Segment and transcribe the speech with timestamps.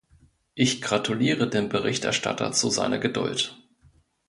[0.55, 3.55] Ich gratuliere dem Berichterstatter zu seiner Geduld.